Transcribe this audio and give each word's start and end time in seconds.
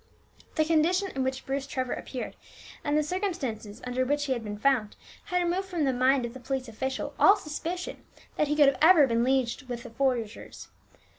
The 0.55 0.65
condition 0.65 1.09
in 1.11 1.21
which 1.23 1.45
Bruce 1.45 1.67
Trevor 1.67 1.93
appeared, 1.93 2.35
and 2.83 2.97
the 2.97 3.03
circumstances 3.03 3.83
under 3.85 4.03
which 4.03 4.25
he 4.25 4.33
had 4.33 4.43
been 4.43 4.57
found, 4.57 4.95
had 5.25 5.43
removed 5.43 5.67
from 5.67 5.83
the 5.85 5.93
mind 5.93 6.25
of 6.25 6.33
the 6.33 6.39
police 6.39 6.67
official 6.67 7.13
all 7.19 7.35
suspicion 7.35 8.03
that 8.35 8.47
he 8.47 8.55
could 8.55 8.75
ever 8.81 9.01
have 9.01 9.09
been 9.09 9.23
leagued 9.23 9.69
with 9.69 9.83
the 9.83 9.91
forgers. 9.91 10.69